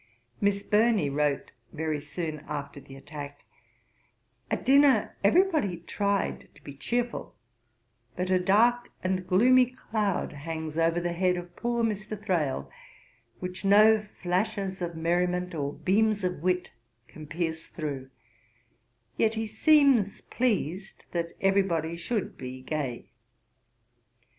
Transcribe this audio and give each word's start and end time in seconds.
Ib. 0.41 0.45
p. 0.45 0.45
54. 0.45 0.45
Miss 0.55 0.63
Burney 0.63 1.09
wrote 1.11 1.51
very 1.71 2.01
soon 2.01 2.39
after 2.49 2.79
the 2.79 2.95
attack: 2.95 3.45
'At 4.49 4.65
dinner 4.65 5.15
everybody 5.23 5.77
tried 5.77 6.47
to 6.55 6.63
be 6.63 6.73
cheerful, 6.73 7.35
but 8.15 8.31
a 8.31 8.39
dark 8.39 8.89
and 9.03 9.27
gloomy 9.27 9.67
cloud 9.67 10.33
hangs 10.33 10.75
over 10.75 10.99
the 10.99 11.13
head 11.13 11.37
of 11.37 11.55
poor 11.55 11.83
Mr. 11.83 12.19
Thrale 12.19 12.67
which 13.41 13.63
no 13.63 13.99
flashes 14.23 14.81
of 14.81 14.95
merriment 14.97 15.53
or 15.53 15.71
beams 15.71 16.23
of 16.23 16.41
wit 16.41 16.71
can 17.07 17.27
pierce 17.27 17.67
through; 17.67 18.09
yet 19.17 19.35
he 19.35 19.45
seems 19.45 20.21
pleased 20.21 21.05
that 21.11 21.33
everybody 21.41 21.95
should 21.95 22.35
be 22.39 22.63
gay.' 22.63 23.11